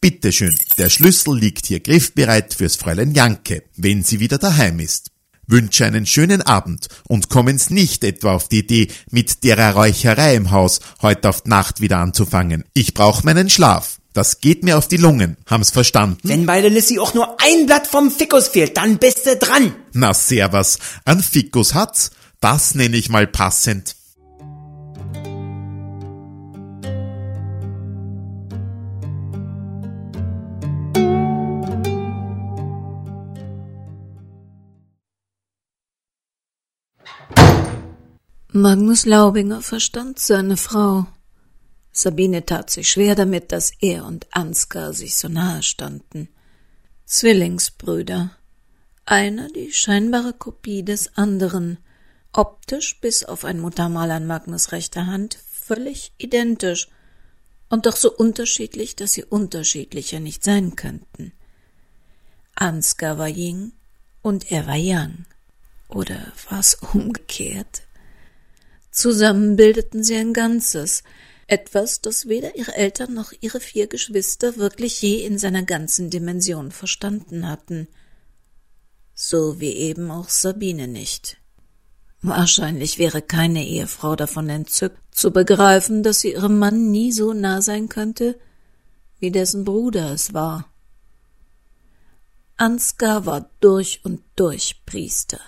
Bitteschön, 0.00 0.56
der 0.78 0.88
Schlüssel 0.88 1.38
liegt 1.38 1.66
hier 1.66 1.80
griffbereit 1.80 2.54
fürs 2.54 2.76
Fräulein 2.76 3.12
Janke, 3.12 3.64
wenn 3.76 4.02
sie 4.02 4.18
wieder 4.18 4.38
daheim 4.38 4.80
ist. 4.80 5.10
Wünsche 5.50 5.84
einen 5.84 6.06
schönen 6.06 6.42
Abend 6.42 6.88
und 7.08 7.28
kommen's 7.28 7.70
nicht 7.70 8.04
etwa 8.04 8.34
auf 8.34 8.48
die 8.48 8.60
Idee, 8.60 8.88
mit 9.10 9.44
derer 9.44 9.74
Räucherei 9.74 10.34
im 10.34 10.50
Haus 10.50 10.80
heute 11.02 11.28
auf 11.28 11.44
Nacht 11.44 11.80
wieder 11.80 11.98
anzufangen. 11.98 12.64
Ich 12.74 12.94
brauch 12.94 13.22
meinen 13.22 13.50
Schlaf. 13.50 13.98
Das 14.12 14.40
geht 14.40 14.64
mir 14.64 14.76
auf 14.76 14.88
die 14.88 14.96
Lungen. 14.96 15.36
Haben's 15.46 15.70
verstanden? 15.70 16.18
Wenn 16.24 16.46
bei 16.46 16.60
der 16.60 16.70
Lissy 16.70 16.98
auch 16.98 17.14
nur 17.14 17.36
ein 17.40 17.66
Blatt 17.66 17.86
vom 17.86 18.10
Fikus 18.10 18.48
fehlt, 18.48 18.76
dann 18.76 18.98
bist 18.98 19.24
du 19.26 19.36
dran. 19.36 19.74
Na 19.92 20.12
servus, 20.14 20.78
an 21.04 21.22
Fikus 21.22 21.74
hat's. 21.74 22.10
Das 22.40 22.74
nenne 22.74 22.96
ich 22.96 23.08
mal 23.08 23.26
passend. 23.26 23.94
Magnus 38.52 39.06
Laubinger 39.06 39.62
verstand 39.62 40.18
seine 40.18 40.56
Frau. 40.56 41.06
Sabine 41.92 42.44
tat 42.44 42.68
sich 42.68 42.90
schwer 42.90 43.14
damit, 43.14 43.52
dass 43.52 43.70
er 43.80 44.04
und 44.04 44.26
Ansgar 44.32 44.92
sich 44.92 45.16
so 45.16 45.28
nahe 45.28 45.62
standen. 45.62 46.28
Zwillingsbrüder. 47.04 48.32
Einer 49.04 49.48
die 49.50 49.72
scheinbare 49.72 50.32
Kopie 50.32 50.82
des 50.82 51.16
anderen, 51.16 51.78
optisch 52.32 53.00
bis 53.00 53.22
auf 53.22 53.44
ein 53.44 53.60
Muttermal 53.60 54.10
an 54.10 54.26
Magnus 54.26 54.72
rechter 54.72 55.06
Hand 55.06 55.38
völlig 55.48 56.12
identisch 56.18 56.88
und 57.68 57.86
doch 57.86 57.94
so 57.94 58.12
unterschiedlich, 58.12 58.96
dass 58.96 59.12
sie 59.12 59.24
unterschiedlicher 59.24 60.18
nicht 60.18 60.42
sein 60.42 60.74
könnten. 60.74 61.30
Ansgar 62.56 63.16
war 63.16 63.28
Ying 63.28 63.70
und 64.22 64.50
er 64.50 64.66
war 64.66 64.74
Yang. 64.74 65.24
Oder 65.86 66.32
war 66.48 66.58
es 66.58 66.74
umgekehrt? 66.74 67.82
Zusammen 68.90 69.56
bildeten 69.56 70.02
sie 70.02 70.16
ein 70.16 70.32
Ganzes, 70.32 71.02
etwas, 71.46 72.00
das 72.00 72.28
weder 72.28 72.56
ihre 72.56 72.74
Eltern 72.74 73.14
noch 73.14 73.32
ihre 73.40 73.60
vier 73.60 73.86
Geschwister 73.86 74.56
wirklich 74.56 75.00
je 75.02 75.24
in 75.24 75.38
seiner 75.38 75.62
ganzen 75.62 76.10
Dimension 76.10 76.70
verstanden 76.70 77.48
hatten. 77.48 77.88
So 79.14 79.60
wie 79.60 79.72
eben 79.72 80.10
auch 80.10 80.28
Sabine 80.28 80.88
nicht. 80.88 81.38
Wahrscheinlich 82.22 82.98
wäre 82.98 83.22
keine 83.22 83.66
Ehefrau 83.66 84.14
davon 84.14 84.48
entzückt, 84.48 84.98
zu 85.10 85.30
begreifen, 85.30 86.02
dass 86.02 86.20
sie 86.20 86.32
ihrem 86.32 86.58
Mann 86.58 86.90
nie 86.90 87.12
so 87.12 87.32
nah 87.32 87.62
sein 87.62 87.88
könnte, 87.88 88.38
wie 89.18 89.30
dessen 89.30 89.64
Bruder 89.64 90.12
es 90.12 90.34
war. 90.34 90.68
Ansgar 92.56 93.24
war 93.24 93.50
durch 93.60 94.00
und 94.04 94.22
durch 94.36 94.82
Priester. 94.84 95.40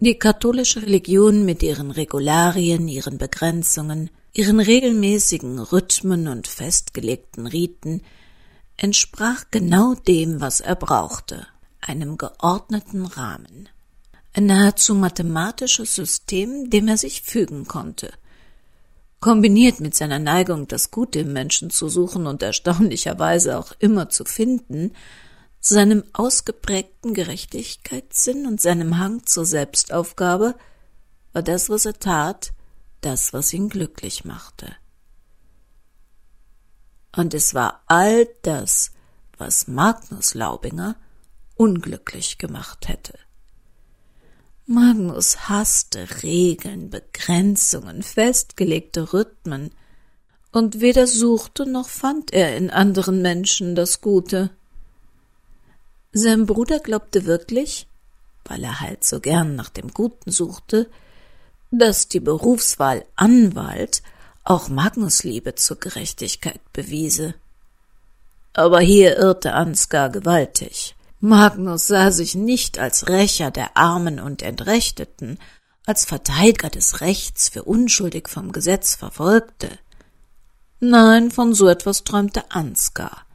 Die 0.00 0.16
katholische 0.16 0.82
Religion 0.82 1.44
mit 1.44 1.60
ihren 1.60 1.90
Regularien, 1.90 2.86
ihren 2.86 3.18
Begrenzungen, 3.18 4.10
ihren 4.32 4.60
regelmäßigen 4.60 5.58
Rhythmen 5.58 6.28
und 6.28 6.46
festgelegten 6.46 7.48
Riten 7.48 8.02
entsprach 8.76 9.46
genau 9.50 9.94
dem, 9.94 10.40
was 10.40 10.60
er 10.60 10.76
brauchte, 10.76 11.48
einem 11.80 12.16
geordneten 12.16 13.06
Rahmen. 13.06 13.68
Ein 14.34 14.46
nahezu 14.46 14.94
mathematisches 14.94 15.96
System, 15.96 16.70
dem 16.70 16.86
er 16.86 16.96
sich 16.96 17.22
fügen 17.22 17.66
konnte. 17.66 18.12
Kombiniert 19.18 19.80
mit 19.80 19.96
seiner 19.96 20.20
Neigung, 20.20 20.68
das 20.68 20.92
Gute 20.92 21.18
im 21.18 21.32
Menschen 21.32 21.70
zu 21.70 21.88
suchen 21.88 22.28
und 22.28 22.40
erstaunlicherweise 22.40 23.58
auch 23.58 23.72
immer 23.80 24.10
zu 24.10 24.24
finden, 24.24 24.92
seinem 25.68 26.04
ausgeprägten 26.12 27.14
Gerechtigkeitssinn 27.14 28.46
und 28.46 28.60
seinem 28.60 28.98
Hang 28.98 29.26
zur 29.26 29.44
Selbstaufgabe 29.44 30.54
war 31.32 31.42
das, 31.42 31.70
was 31.70 31.84
er 31.84 31.98
tat, 31.98 32.52
das, 33.00 33.32
was 33.32 33.52
ihn 33.52 33.68
glücklich 33.68 34.24
machte. 34.24 34.74
Und 37.14 37.34
es 37.34 37.54
war 37.54 37.82
all 37.86 38.28
das, 38.42 38.92
was 39.36 39.68
Magnus 39.68 40.34
Laubinger 40.34 40.96
unglücklich 41.54 42.38
gemacht 42.38 42.88
hätte. 42.88 43.18
Magnus 44.66 45.48
hasste 45.48 46.06
Regeln, 46.22 46.90
Begrenzungen, 46.90 48.02
festgelegte 48.02 49.12
Rhythmen, 49.12 49.70
und 50.50 50.80
weder 50.80 51.06
suchte 51.06 51.66
noch 51.66 51.88
fand 51.88 52.32
er 52.32 52.56
in 52.56 52.70
anderen 52.70 53.22
Menschen 53.22 53.74
das 53.74 54.00
Gute. 54.00 54.50
Sein 56.18 56.46
Bruder 56.46 56.80
glaubte 56.80 57.26
wirklich, 57.26 57.86
weil 58.44 58.64
er 58.64 58.80
halt 58.80 59.04
so 59.04 59.20
gern 59.20 59.54
nach 59.54 59.68
dem 59.68 59.94
Guten 59.94 60.32
suchte, 60.32 60.90
dass 61.70 62.08
die 62.08 62.18
Berufswahl 62.18 63.04
Anwalt 63.14 64.02
auch 64.42 64.68
Magnus 64.68 65.22
Liebe 65.22 65.54
zur 65.54 65.78
Gerechtigkeit 65.78 66.60
bewiese. 66.72 67.34
Aber 68.52 68.80
hier 68.80 69.16
irrte 69.16 69.52
Ansgar 69.52 70.10
gewaltig. 70.10 70.96
Magnus 71.20 71.86
sah 71.86 72.10
sich 72.10 72.34
nicht 72.34 72.80
als 72.80 73.08
Rächer 73.08 73.52
der 73.52 73.76
Armen 73.76 74.18
und 74.18 74.42
Entrechteten, 74.42 75.38
als 75.86 76.04
Verteidiger 76.04 76.68
des 76.68 77.00
Rechts 77.00 77.48
für 77.48 77.62
unschuldig 77.62 78.28
vom 78.28 78.50
Gesetz 78.50 78.96
Verfolgte. 78.96 79.70
Nein, 80.80 81.30
von 81.30 81.54
so 81.54 81.68
etwas 81.68 82.02
träumte 82.02 82.50
Ansgar. 82.50 83.27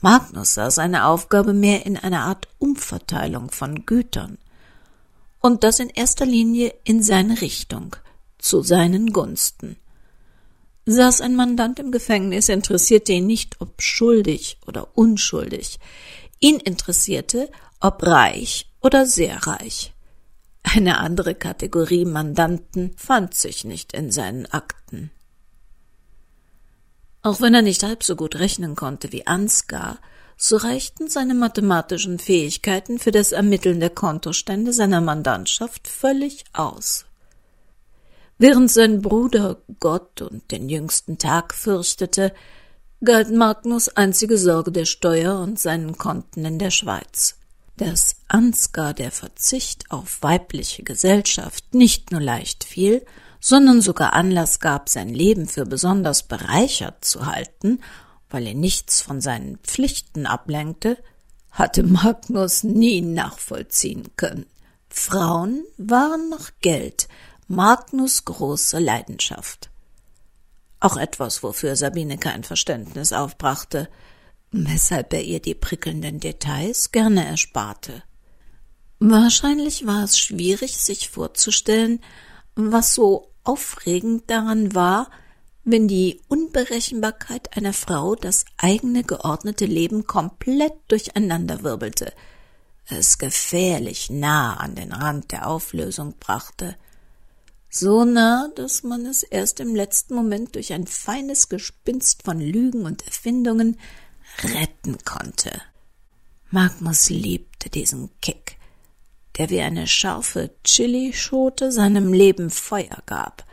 Magnus 0.00 0.54
sah 0.54 0.70
seine 0.70 1.06
Aufgabe 1.06 1.52
mehr 1.52 1.84
in 1.84 1.96
einer 1.96 2.22
Art 2.22 2.48
Umverteilung 2.58 3.50
von 3.50 3.84
Gütern. 3.84 4.38
Und 5.40 5.62
das 5.64 5.78
in 5.78 5.90
erster 5.90 6.26
Linie 6.26 6.74
in 6.84 7.02
seine 7.02 7.40
Richtung, 7.40 7.96
zu 8.38 8.62
seinen 8.62 9.12
Gunsten. 9.12 9.76
Saß 10.86 11.20
ein 11.20 11.36
Mandant 11.36 11.78
im 11.78 11.92
Gefängnis, 11.92 12.48
interessierte 12.48 13.12
ihn 13.12 13.26
nicht, 13.26 13.60
ob 13.60 13.80
schuldig 13.82 14.58
oder 14.66 14.88
unschuldig. 14.96 15.78
Ihn 16.40 16.56
interessierte, 16.56 17.50
ob 17.80 18.02
reich 18.02 18.70
oder 18.80 19.06
sehr 19.06 19.46
reich. 19.46 19.92
Eine 20.62 20.98
andere 20.98 21.34
Kategorie 21.34 22.04
Mandanten 22.04 22.92
fand 22.96 23.34
sich 23.34 23.64
nicht 23.64 23.92
in 23.92 24.10
seinen 24.10 24.46
Akten. 24.46 25.10
Auch 27.22 27.40
wenn 27.40 27.54
er 27.54 27.62
nicht 27.62 27.82
halb 27.82 28.02
so 28.02 28.16
gut 28.16 28.36
rechnen 28.36 28.76
konnte 28.76 29.12
wie 29.12 29.26
Ansgar, 29.26 29.98
so 30.36 30.56
reichten 30.56 31.08
seine 31.08 31.34
mathematischen 31.34 32.18
Fähigkeiten 32.18 32.98
für 32.98 33.10
das 33.10 33.32
Ermitteln 33.32 33.78
der 33.78 33.90
Kontostände 33.90 34.72
seiner 34.72 35.02
Mandantschaft 35.02 35.86
völlig 35.86 36.44
aus. 36.54 37.04
Während 38.38 38.70
sein 38.70 39.02
Bruder 39.02 39.58
Gott 39.80 40.22
und 40.22 40.50
den 40.50 40.70
jüngsten 40.70 41.18
Tag 41.18 41.52
fürchtete, 41.52 42.32
galt 43.04 43.30
Magnus 43.30 43.88
einzige 43.90 44.38
Sorge 44.38 44.72
der 44.72 44.86
Steuer 44.86 45.40
und 45.40 45.58
seinen 45.58 45.98
Konten 45.98 46.46
in 46.46 46.58
der 46.58 46.70
Schweiz. 46.70 47.36
Dass 47.76 48.16
Ansgar 48.28 48.94
der 48.94 49.10
Verzicht 49.10 49.90
auf 49.90 50.22
weibliche 50.22 50.82
Gesellschaft 50.84 51.74
nicht 51.74 52.12
nur 52.12 52.20
leicht 52.22 52.64
fiel, 52.64 53.04
sondern 53.40 53.80
sogar 53.80 54.12
Anlass 54.12 54.60
gab, 54.60 54.88
sein 54.88 55.08
Leben 55.08 55.48
für 55.48 55.64
besonders 55.64 56.22
bereichert 56.22 57.04
zu 57.04 57.26
halten, 57.26 57.80
weil 58.28 58.46
er 58.46 58.54
nichts 58.54 59.00
von 59.00 59.20
seinen 59.20 59.58
Pflichten 59.58 60.26
ablenkte, 60.26 60.98
hatte 61.50 61.82
Magnus 61.82 62.62
nie 62.62 63.00
nachvollziehen 63.00 64.08
können. 64.16 64.46
Frauen 64.88 65.64
waren 65.78 66.28
noch 66.28 66.50
Geld, 66.60 67.08
Magnus 67.48 68.24
große 68.24 68.78
Leidenschaft. 68.78 69.70
Auch 70.78 70.96
etwas, 70.96 71.42
wofür 71.42 71.76
Sabine 71.76 72.18
kein 72.18 72.44
Verständnis 72.44 73.12
aufbrachte, 73.12 73.88
weshalb 74.50 75.12
er 75.12 75.22
ihr 75.22 75.40
die 75.40 75.54
prickelnden 75.54 76.20
Details 76.20 76.92
gerne 76.92 77.26
ersparte. 77.26 78.02
Wahrscheinlich 78.98 79.86
war 79.86 80.04
es 80.04 80.18
schwierig, 80.18 80.76
sich 80.76 81.08
vorzustellen, 81.08 82.00
was 82.54 82.94
so 82.94 83.29
aufregend 83.44 84.30
daran 84.30 84.74
war, 84.74 85.10
wenn 85.64 85.88
die 85.88 86.20
Unberechenbarkeit 86.28 87.56
einer 87.56 87.72
Frau 87.72 88.14
das 88.14 88.44
eigene 88.56 89.04
geordnete 89.04 89.66
Leben 89.66 90.06
komplett 90.06 90.72
durcheinanderwirbelte, 90.88 92.12
es 92.86 93.18
gefährlich 93.18 94.10
nah 94.10 94.54
an 94.54 94.74
den 94.74 94.92
Rand 94.92 95.32
der 95.32 95.46
Auflösung 95.46 96.14
brachte. 96.18 96.76
So 97.68 98.04
nah, 98.04 98.48
dass 98.56 98.82
man 98.82 99.06
es 99.06 99.22
erst 99.22 99.60
im 99.60 99.76
letzten 99.76 100.14
Moment 100.14 100.56
durch 100.56 100.72
ein 100.72 100.86
feines 100.86 101.48
Gespinst 101.48 102.24
von 102.24 102.40
Lügen 102.40 102.84
und 102.84 103.06
Erfindungen 103.06 103.78
retten 104.42 104.98
konnte. 105.04 105.52
Magnus 106.50 107.10
liebte 107.10 107.70
diesen 107.70 108.10
Kick 108.20 108.59
der 109.40 109.48
wie 109.48 109.62
eine 109.62 109.86
scharfe 109.86 110.50
Chilischote 110.64 111.72
seinem 111.72 112.12
Leben 112.12 112.50
Feuer 112.50 113.02
gab. 113.06 113.46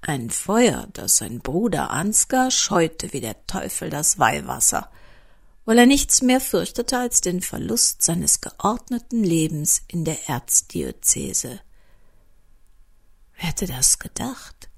Ein 0.00 0.28
Feuer, 0.28 0.88
das 0.92 1.18
sein 1.18 1.38
Bruder 1.38 1.90
Ansgar 1.90 2.50
scheute 2.50 3.12
wie 3.12 3.20
der 3.20 3.46
Teufel 3.46 3.90
das 3.90 4.18
Weihwasser, 4.18 4.90
weil 5.64 5.78
er 5.78 5.86
nichts 5.86 6.20
mehr 6.20 6.40
fürchtete 6.40 6.98
als 6.98 7.20
den 7.20 7.42
Verlust 7.42 8.02
seines 8.02 8.40
geordneten 8.40 9.22
Lebens 9.22 9.82
in 9.86 10.04
der 10.04 10.28
Erzdiözese. 10.28 11.60
Wer 13.36 13.48
hätte 13.50 13.68
das 13.68 14.00
gedacht? 14.00 14.68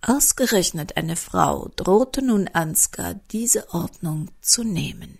Ausgerechnet 0.00 0.96
eine 0.96 1.14
Frau 1.14 1.70
drohte 1.76 2.22
nun 2.22 2.48
Ansgar 2.48 3.14
diese 3.30 3.72
Ordnung 3.72 4.32
zu 4.40 4.64
nehmen. 4.64 5.16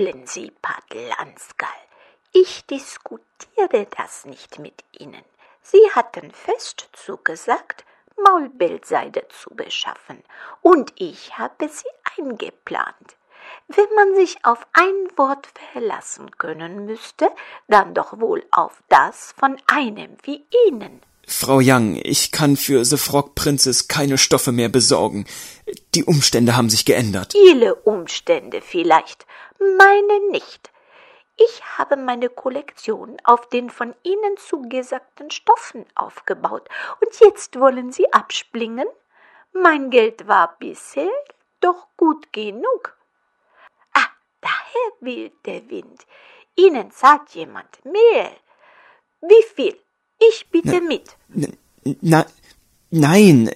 Fühlen 0.00 0.26
Sie, 0.26 0.50
Paddel 0.62 1.12
Ansgal, 1.18 1.68
ich 2.32 2.64
diskutiere 2.64 3.86
das 3.98 4.24
nicht 4.24 4.58
mit 4.58 4.82
Ihnen. 4.98 5.22
Sie 5.60 5.90
hatten 5.94 6.30
fest 6.30 6.88
zugesagt, 6.94 7.84
Maulbildseide 8.16 9.28
zu 9.28 9.50
beschaffen, 9.50 10.24
und 10.62 10.94
ich 10.96 11.36
habe 11.36 11.68
sie 11.68 11.90
eingeplant. 12.16 13.18
Wenn 13.68 13.94
man 13.94 14.14
sich 14.14 14.42
auf 14.42 14.66
ein 14.72 15.18
Wort 15.18 15.48
verlassen 15.70 16.30
können 16.38 16.86
müsste, 16.86 17.30
dann 17.68 17.92
doch 17.92 18.18
wohl 18.20 18.42
auf 18.52 18.82
das 18.88 19.32
von 19.32 19.60
einem 19.66 20.16
wie 20.22 20.46
Ihnen. 20.66 21.02
Frau 21.30 21.60
Young, 21.62 21.94
ich 22.02 22.32
kann 22.32 22.56
für 22.56 22.84
The 22.84 22.96
Frog 22.96 23.36
Princess 23.36 23.86
keine 23.86 24.18
Stoffe 24.18 24.50
mehr 24.50 24.68
besorgen. 24.68 25.26
Die 25.94 26.04
Umstände 26.04 26.56
haben 26.56 26.68
sich 26.68 26.84
geändert. 26.84 27.32
Viele 27.32 27.76
Umstände 27.76 28.60
vielleicht, 28.60 29.26
meine 29.58 30.30
nicht. 30.32 30.70
Ich 31.36 31.62
habe 31.78 31.96
meine 31.96 32.28
Kollektion 32.28 33.16
auf 33.24 33.48
den 33.48 33.70
von 33.70 33.94
Ihnen 34.02 34.36
zugesagten 34.36 35.30
Stoffen 35.30 35.86
aufgebaut, 35.94 36.68
und 37.00 37.20
jetzt 37.20 37.58
wollen 37.58 37.92
Sie 37.92 38.12
absplingen? 38.12 38.88
Mein 39.52 39.90
Geld 39.90 40.26
war 40.26 40.56
bisher 40.58 41.08
doch 41.60 41.86
gut 41.96 42.32
genug. 42.32 42.96
Ah, 43.94 44.08
daher 44.40 44.90
weht 45.00 45.46
der 45.46 45.70
Wind. 45.70 46.06
Ihnen 46.56 46.90
zahlt 46.90 47.30
jemand 47.30 47.84
mehr. 47.84 48.32
Wie 49.22 49.44
viel? 49.54 49.80
Ich 50.28 50.46
bitte 50.50 50.80
Na, 50.80 50.80
mit. 50.80 51.58
Na, 52.00 52.26
nein, 52.90 53.50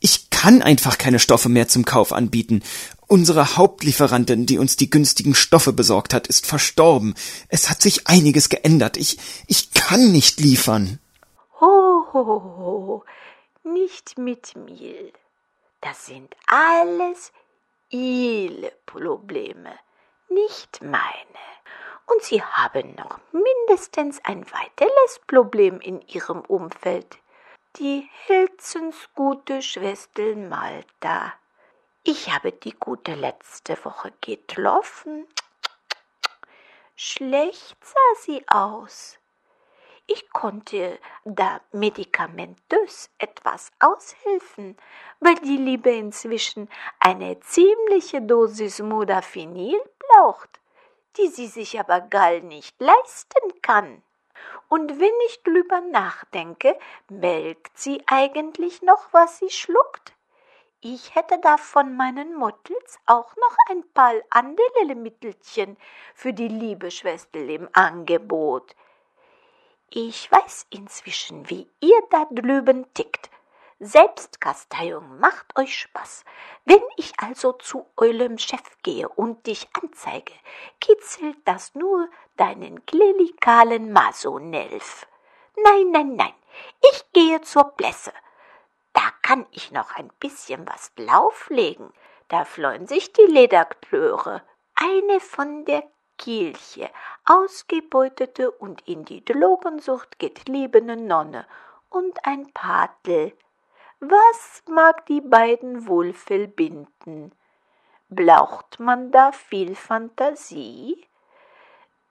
ich 0.00 0.30
kann 0.30 0.62
einfach 0.62 0.98
keine 0.98 1.18
Stoffe 1.18 1.48
mehr 1.48 1.68
zum 1.68 1.84
Kauf 1.84 2.12
anbieten. 2.12 2.62
Unsere 3.06 3.56
Hauptlieferantin, 3.56 4.46
die 4.46 4.58
uns 4.58 4.76
die 4.76 4.90
günstigen 4.90 5.34
Stoffe 5.34 5.72
besorgt 5.72 6.14
hat, 6.14 6.26
ist 6.26 6.46
verstorben. 6.46 7.14
Es 7.48 7.70
hat 7.70 7.82
sich 7.82 8.06
einiges 8.06 8.48
geändert. 8.48 8.96
Ich, 8.96 9.18
ich 9.46 9.72
kann 9.72 10.12
nicht 10.12 10.40
liefern. 10.40 10.98
Ho, 11.60 12.04
ho, 12.12 12.24
ho, 12.24 13.04
nicht 13.64 14.18
mit 14.18 14.56
mir. 14.56 15.12
Das 15.80 16.06
sind 16.06 16.34
alles 16.46 17.32
Ihre 17.90 18.72
Probleme, 18.86 19.70
nicht 20.28 20.82
meine. 20.82 21.14
Und 22.06 22.22
Sie 22.22 22.42
haben 22.42 22.94
noch 22.96 23.18
mindestens 23.32 24.20
ein 24.24 24.44
weiteres 24.52 25.20
Problem 25.26 25.80
in 25.80 26.00
Ihrem 26.02 26.40
Umfeld. 26.40 27.18
Die 27.76 28.08
herzensgute 28.26 29.62
Schwester 29.62 30.36
Malta. 30.36 31.32
Ich 32.04 32.32
habe 32.32 32.52
die 32.52 32.74
gute 32.78 33.14
letzte 33.14 33.82
Woche 33.84 34.12
getroffen. 34.20 35.26
Schlecht 36.94 37.76
sah 37.82 38.20
sie 38.20 38.44
aus. 38.46 39.18
Ich 40.06 40.30
konnte 40.30 40.98
da 41.24 41.62
medikamentös 41.72 43.08
etwas 43.18 43.72
aushelfen, 43.80 44.76
weil 45.18 45.36
die 45.36 45.56
Liebe 45.56 45.90
inzwischen 45.90 46.68
eine 47.00 47.40
ziemliche 47.40 48.20
Dosis 48.20 48.80
Modafinil 48.80 49.80
braucht 50.08 50.60
die 51.16 51.28
sie 51.28 51.46
sich 51.46 51.78
aber 51.78 52.00
gar 52.00 52.40
nicht 52.40 52.80
leisten 52.80 53.60
kann. 53.62 54.02
Und 54.68 54.98
wenn 54.98 55.12
ich 55.26 55.42
drüber 55.42 55.80
nachdenke, 55.80 56.78
melkt 57.08 57.78
sie 57.78 58.02
eigentlich 58.06 58.82
noch, 58.82 59.12
was 59.12 59.38
sie 59.38 59.50
schluckt? 59.50 60.12
Ich 60.80 61.14
hätte 61.14 61.38
da 61.40 61.56
von 61.56 61.96
meinen 61.96 62.34
Mottels 62.34 62.98
auch 63.06 63.34
noch 63.36 63.56
ein 63.70 63.84
paar 63.94 64.14
andere 64.30 64.94
Mittelchen 64.94 65.78
für 66.14 66.32
die 66.32 66.48
liebe 66.48 66.90
Schwester 66.90 67.38
im 67.38 67.68
Angebot. 67.72 68.74
Ich 69.88 70.30
weiß 70.30 70.66
inzwischen, 70.70 71.48
wie 71.48 71.70
ihr 71.80 72.02
da 72.10 72.26
drüben 72.30 72.92
tickt. 72.92 73.30
Selbstkasteiung 73.80 75.18
macht 75.18 75.58
euch 75.58 75.76
Spaß. 75.78 76.24
Wenn 76.64 76.82
ich 76.96 77.12
also 77.18 77.52
zu 77.52 77.86
eurem 77.96 78.38
Chef 78.38 78.62
gehe 78.82 79.08
und 79.08 79.46
dich 79.46 79.68
anzeige, 79.80 80.32
kitzelt 80.80 81.36
das 81.44 81.74
nur 81.74 82.08
deinen 82.36 82.86
klerikalen 82.86 83.92
Masonelf. 83.92 85.06
Nein, 85.56 85.90
nein, 85.90 86.16
nein, 86.16 86.34
ich 86.92 87.04
gehe 87.12 87.40
zur 87.40 87.64
Blässe. 87.64 88.12
Da 88.92 89.02
kann 89.22 89.46
ich 89.50 89.72
noch 89.72 89.96
ein 89.96 90.10
bisschen 90.20 90.66
was 90.68 90.94
drauflegen. 90.94 91.92
Da 92.28 92.44
freuen 92.44 92.86
sich 92.86 93.12
die 93.12 93.26
Lederklöre. 93.26 94.42
Eine 94.76 95.20
von 95.20 95.64
der 95.64 95.84
Kirche, 96.16 96.90
ausgebeutete 97.24 98.50
und 98.50 98.86
in 98.88 99.04
die 99.04 99.24
Drogensucht 99.24 100.18
getriebene 100.18 100.96
Nonne 100.96 101.46
und 101.90 102.24
ein 102.24 102.52
Patel, 102.52 103.36
was 104.10 104.62
mag 104.68 105.06
die 105.06 105.20
beiden 105.20 105.86
wohl 105.86 106.12
verbinden? 106.12 107.32
Braucht 108.08 108.78
man 108.80 109.10
da 109.10 109.32
viel 109.32 109.74
Fantasie? 109.74 111.06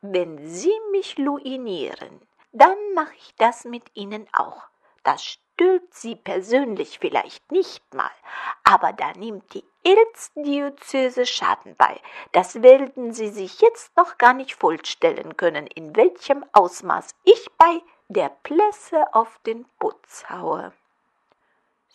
Wenn 0.02 0.48
Sie 0.48 0.74
mich 0.92 1.18
ruinieren, 1.18 2.22
dann 2.52 2.78
mache 2.94 3.16
ich 3.16 3.34
das 3.38 3.66
mit 3.66 3.84
Ihnen 3.94 4.28
auch. 4.34 4.64
Das 5.04 5.24
stört 5.24 5.94
Sie 5.94 6.16
persönlich 6.16 7.00
vielleicht 7.00 7.52
nicht 7.52 7.94
mal, 7.94 8.12
aber 8.64 8.94
da 8.94 9.12
nimmt 9.14 9.54
die 9.54 9.64
Erzdiözese 9.84 11.26
Schaden 11.26 11.76
bei. 11.76 12.00
Das 12.32 12.62
werden 12.62 13.14
Sie 13.14 13.30
sich 13.30 13.62
jetzt 13.62 13.96
noch 13.98 14.18
gar 14.18 14.34
nicht 14.34 14.56
vorstellen 14.56 15.38
können, 15.38 15.68
in 15.68 15.96
welchem 15.96 16.46
Ausmaß 16.54 17.16
ich 17.24 17.48
bei 17.58 17.82
der 18.08 18.30
Plässe 18.30 19.14
auf 19.14 19.40
den 19.46 19.66
Putz 19.80 20.30
haue. 20.30 20.74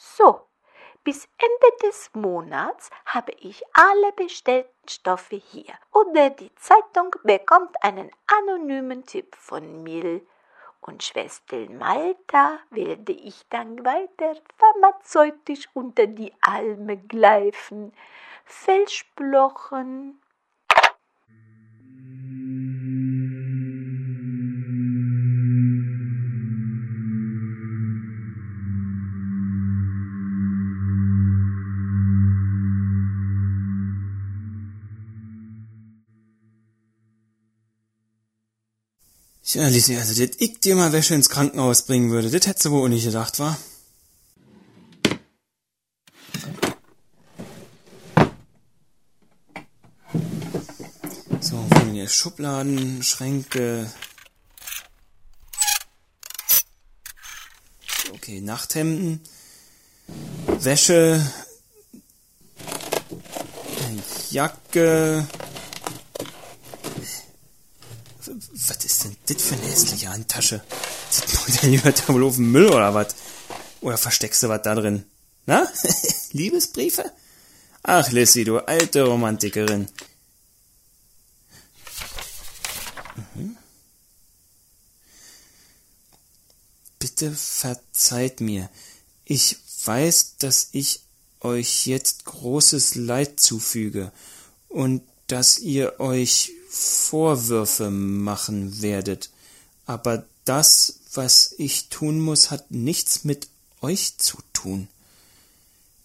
So, 0.01 0.47
bis 1.03 1.29
Ende 1.39 1.77
des 1.83 2.11
Monats 2.15 2.89
habe 3.05 3.33
ich 3.33 3.65
alle 3.73 4.13
bestellten 4.13 4.89
Stoffe 4.89 5.35
hier. 5.35 5.75
Oder 5.93 6.31
die 6.31 6.55
Zeitung 6.55 7.11
bekommt 7.25 7.75
einen 7.83 8.09
anonymen 8.29 9.05
Tipp 9.05 9.35
von 9.35 9.83
mir. 9.83 10.21
Und 10.83 11.03
Schwester 11.03 11.69
Malta 11.69 12.61
werde 12.71 13.13
ich 13.13 13.45
dann 13.51 13.85
weiter 13.85 14.37
pharmazeutisch 14.57 15.69
unter 15.75 16.07
die 16.07 16.33
Alme 16.43 16.97
gleifen. 16.97 17.93
Versprochen. 18.45 20.23
Ja, 39.55 39.67
Lisi, 39.67 39.97
also, 39.97 40.13
das 40.13 40.37
ich 40.39 40.61
dir 40.61 40.77
mal 40.77 40.93
Wäsche 40.93 41.15
ins 41.15 41.31
Krankenhaus 41.31 41.87
bringen 41.87 42.11
würde, 42.11 42.31
das 42.31 42.47
hättest 42.47 42.67
du 42.67 42.71
wohl 42.71 42.91
nicht 42.91 43.07
gedacht, 43.07 43.39
wa? 43.39 43.57
So, 51.41 51.67
von 51.73 51.93
hier 51.93 52.09
Schubladen, 52.11 53.03
Schränke. 53.03 53.91
Okay, 58.13 58.43
Nachthemden. 58.43 59.23
Wäsche. 60.61 61.27
Jacke. 64.31 65.27
Was 68.67 68.85
ist 68.85 69.05
denn 69.05 69.17
das 69.27 69.43
für 69.43 69.55
eine 69.55 69.67
hässliche 69.67 70.09
Handtasche? 70.09 70.63
Das 71.11 71.47
Modell 71.47 71.71
gehört 71.79 72.01
ja 72.01 72.09
wohl 72.09 72.25
auf 72.25 72.37
den 72.37 72.51
Müll 72.51 72.67
oder 72.67 72.93
was? 72.93 73.15
Oder 73.81 73.97
versteckst 73.97 74.43
du 74.43 74.49
was 74.49 74.63
da 74.63 74.75
drin? 74.75 75.05
Na? 75.47 75.67
Liebesbriefe? 76.33 77.11
Ach, 77.83 78.11
Lissy, 78.11 78.45
du 78.45 78.59
alte 78.59 79.05
Romantikerin. 79.05 79.87
Mhm. 83.35 83.57
Bitte 86.99 87.31
verzeiht 87.31 88.41
mir. 88.41 88.69
Ich 89.25 89.57
weiß, 89.85 90.37
dass 90.39 90.71
ich 90.73 91.03
euch 91.41 91.87
jetzt 91.87 92.25
großes 92.25 92.97
Leid 92.97 93.39
zufüge 93.39 94.11
und 94.69 95.03
dass 95.29 95.59
ihr 95.59 96.01
euch 96.01 96.53
Vorwürfe 96.69 97.91
machen 97.91 98.83
werdet. 98.83 99.31
Aber 99.87 100.25
das, 100.45 101.01
was 101.15 101.55
ich 101.59 101.89
tun 101.89 102.21
muss, 102.21 102.51
hat 102.51 102.71
nichts 102.71 103.25
mit 103.25 103.49
euch 103.81 104.19
zu 104.19 104.39
tun. 104.53 104.89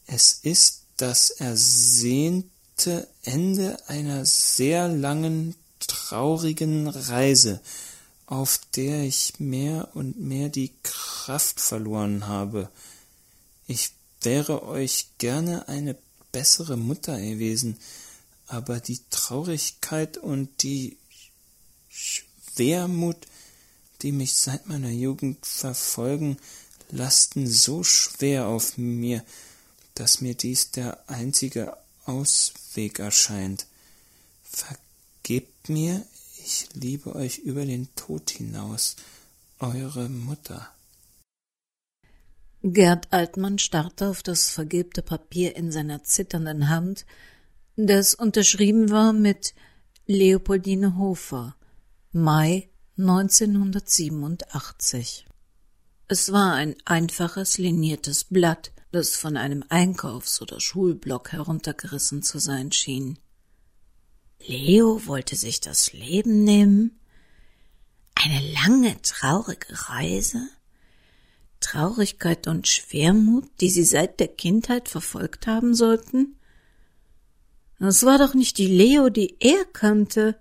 Es 0.05 0.39
ist 0.43 0.81
das 0.97 1.31
ersehnte 1.31 3.07
Ende 3.23 3.77
einer 3.87 4.25
sehr 4.25 4.87
langen, 4.87 5.55
traurigen 5.79 6.87
Reise, 6.87 7.61
auf 8.25 8.59
der 8.75 9.03
ich 9.03 9.39
mehr 9.39 9.89
und 9.93 10.19
mehr 10.19 10.49
die 10.49 10.71
Kraft 10.83 11.59
verloren 11.59 12.27
habe. 12.27 12.69
Ich 13.67 13.91
wäre 14.21 14.63
euch 14.63 15.07
gerne 15.17 15.67
eine 15.67 15.95
bessere 16.31 16.77
Mutter 16.77 17.19
gewesen, 17.19 17.77
aber 18.47 18.79
die 18.79 18.99
Traurigkeit 19.09 20.17
und 20.17 20.63
die 20.63 20.97
Schwermut, 21.89 23.17
die 24.01 24.11
mich 24.11 24.33
seit 24.33 24.67
meiner 24.67 24.89
Jugend 24.89 25.45
verfolgen, 25.45 26.37
lasten 26.89 27.47
so 27.47 27.83
schwer 27.83 28.47
auf 28.47 28.77
mir, 28.77 29.23
dass 29.95 30.21
mir 30.21 30.35
dies 30.35 30.71
der 30.71 31.09
einzige 31.09 31.77
Ausweg 32.05 32.99
erscheint. 32.99 33.65
Vergebt 34.43 35.69
mir, 35.69 36.05
ich 36.37 36.67
liebe 36.73 37.15
euch 37.15 37.39
über 37.39 37.65
den 37.65 37.93
Tod 37.95 38.29
hinaus, 38.31 38.95
eure 39.59 40.09
Mutter. 40.09 40.69
Gerd 42.65 43.11
Altmann 43.11 43.59
starrte 43.59 44.07
auf 44.07 44.23
das 44.23 44.49
vergilbte 44.49 45.01
Papier 45.01 45.55
in 45.55 45.71
seiner 45.71 46.03
zitternden 46.03 46.69
Hand, 46.69 47.05
das 47.75 48.13
unterschrieben 48.13 48.91
war 48.91 49.13
mit 49.13 49.55
Leopoldine 50.05 50.95
Hofer, 50.97 51.55
Mai 52.11 52.69
1987. 52.97 55.25
Es 56.07 56.31
war 56.31 56.53
ein 56.53 56.75
einfaches 56.85 57.57
liniertes 57.57 58.25
Blatt, 58.25 58.71
das 58.91 59.15
von 59.15 59.37
einem 59.37 59.63
Einkaufs- 59.69 60.39
oder 60.41 60.59
Schulblock 60.59 61.31
heruntergerissen 61.31 62.21
zu 62.21 62.37
sein 62.37 62.71
schien. 62.71 63.17
Leo 64.45 65.07
wollte 65.07 65.35
sich 65.35 65.59
das 65.59 65.93
Leben 65.93 66.43
nehmen? 66.43 66.99
Eine 68.13 68.51
lange, 68.51 69.01
traurige 69.01 69.89
Reise? 69.89 70.47
Traurigkeit 71.59 72.45
und 72.45 72.67
Schwermut, 72.67 73.49
die 73.61 73.71
sie 73.71 73.85
seit 73.85 74.19
der 74.19 74.27
Kindheit 74.27 74.89
verfolgt 74.89 75.47
haben 75.47 75.73
sollten? 75.73 76.35
Das 77.79 78.03
war 78.05 78.17
doch 78.17 78.33
nicht 78.33 78.57
die 78.57 78.67
Leo, 78.67 79.09
die 79.09 79.35
er 79.39 79.65
kannte. 79.65 80.37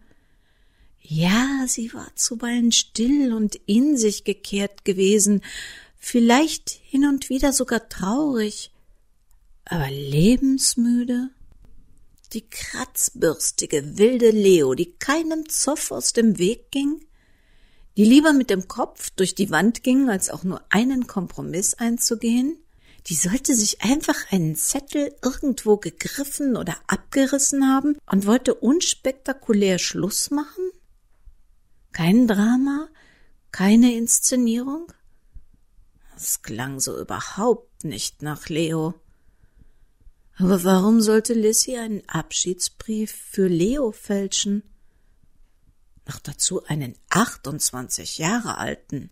Ja, 1.00 1.64
sie 1.66 1.92
war 1.92 2.14
zuweilen 2.14 2.72
still 2.72 3.32
und 3.32 3.56
in 3.66 3.96
sich 3.96 4.24
gekehrt 4.24 4.84
gewesen, 4.84 5.42
vielleicht 5.96 6.70
hin 6.70 7.04
und 7.06 7.28
wieder 7.28 7.52
sogar 7.52 7.88
traurig, 7.88 8.70
aber 9.64 9.90
lebensmüde? 9.90 11.30
Die 12.32 12.48
kratzbürstige, 12.48 13.98
wilde 13.98 14.30
Leo, 14.30 14.74
die 14.74 14.92
keinem 14.98 15.48
Zoff 15.48 15.90
aus 15.90 16.12
dem 16.12 16.38
Weg 16.38 16.70
ging? 16.70 17.04
die 17.96 18.04
lieber 18.04 18.32
mit 18.32 18.50
dem 18.50 18.68
Kopf 18.68 19.10
durch 19.10 19.34
die 19.34 19.50
Wand 19.50 19.82
ging, 19.82 20.08
als 20.08 20.30
auch 20.30 20.44
nur 20.44 20.62
einen 20.70 21.06
Kompromiss 21.06 21.74
einzugehen? 21.74 22.56
Die 23.06 23.14
sollte 23.14 23.54
sich 23.54 23.82
einfach 23.82 24.30
einen 24.30 24.54
Zettel 24.54 25.14
irgendwo 25.22 25.76
gegriffen 25.76 26.56
oder 26.56 26.76
abgerissen 26.86 27.68
haben 27.68 27.96
und 28.06 28.26
wollte 28.26 28.54
unspektakulär 28.54 29.78
Schluss 29.78 30.30
machen? 30.30 30.70
Kein 31.92 32.26
Drama? 32.26 32.88
Keine 33.50 33.94
Inszenierung? 33.94 34.92
Das 36.14 36.42
klang 36.42 36.78
so 36.78 36.98
überhaupt 36.98 37.84
nicht 37.84 38.22
nach 38.22 38.48
Leo. 38.48 38.94
Aber 40.36 40.64
warum 40.64 41.00
sollte 41.00 41.34
Lissy 41.34 41.76
einen 41.76 42.08
Abschiedsbrief 42.08 43.12
für 43.12 43.48
Leo 43.48 43.92
fälschen? 43.92 44.62
noch 46.06 46.18
dazu 46.20 46.64
einen 46.66 46.96
28 47.10 48.18
Jahre 48.18 48.58
alten. 48.58 49.10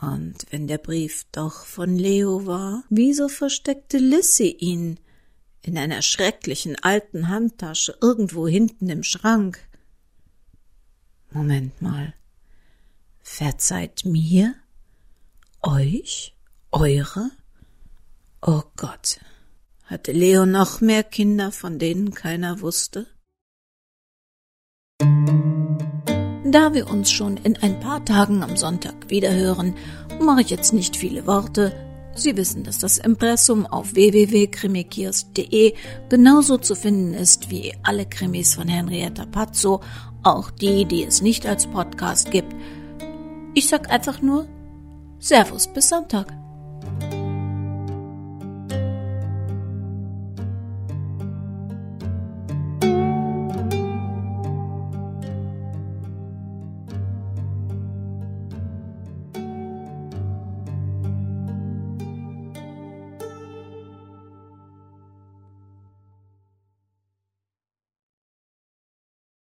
Und 0.00 0.46
wenn 0.50 0.68
der 0.68 0.78
Brief 0.78 1.26
doch 1.32 1.64
von 1.64 1.96
Leo 1.96 2.46
war, 2.46 2.84
wieso 2.88 3.28
versteckte 3.28 3.98
Lissy 3.98 4.48
ihn 4.48 5.00
in 5.62 5.76
einer 5.76 6.02
schrecklichen 6.02 6.76
alten 6.76 7.28
Handtasche 7.28 7.96
irgendwo 8.00 8.46
hinten 8.46 8.88
im 8.90 9.02
Schrank? 9.02 9.58
Moment 11.30 11.82
mal. 11.82 12.14
Verzeiht 13.22 14.04
mir? 14.04 14.54
Euch? 15.62 16.34
Eure? 16.70 17.30
Oh 18.40 18.62
Gott. 18.76 19.20
Hatte 19.84 20.12
Leo 20.12 20.46
noch 20.46 20.80
mehr 20.80 21.02
Kinder, 21.02 21.50
von 21.50 21.78
denen 21.78 22.14
keiner 22.14 22.60
wusste? 22.60 23.06
Da 26.50 26.72
wir 26.72 26.88
uns 26.88 27.10
schon 27.10 27.36
in 27.36 27.58
ein 27.58 27.78
paar 27.78 28.02
Tagen 28.06 28.42
am 28.42 28.56
Sonntag 28.56 28.94
wiederhören, 29.08 29.74
mache 30.18 30.40
ich 30.40 30.48
jetzt 30.48 30.72
nicht 30.72 30.96
viele 30.96 31.26
Worte. 31.26 31.72
Sie 32.14 32.38
wissen, 32.38 32.64
dass 32.64 32.78
das 32.78 32.96
Impressum 32.96 33.66
auf 33.66 33.94
www.krimikiosk.de 33.94 35.74
genauso 36.08 36.56
zu 36.56 36.74
finden 36.74 37.12
ist 37.12 37.50
wie 37.50 37.74
alle 37.82 38.06
Krimis 38.06 38.54
von 38.54 38.66
Henrietta 38.66 39.26
Pazzo, 39.26 39.82
auch 40.22 40.50
die, 40.50 40.86
die 40.86 41.04
es 41.04 41.20
nicht 41.20 41.44
als 41.44 41.66
Podcast 41.66 42.30
gibt. 42.30 42.54
Ich 43.52 43.68
sag 43.68 43.90
einfach 43.90 44.22
nur 44.22 44.48
Servus 45.18 45.68
bis 45.68 45.90
Sonntag. 45.90 46.32